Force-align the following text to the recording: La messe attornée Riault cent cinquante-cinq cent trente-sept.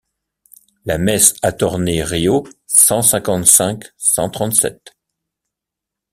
La 0.83 0.97
messe 0.97 1.35
attornée 1.43 2.01
Riault 2.03 2.45
cent 2.65 3.03
cinquante-cinq 3.03 3.83
cent 3.97 4.31
trente-sept. 4.31 4.95